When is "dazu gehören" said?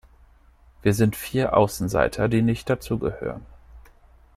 2.71-3.45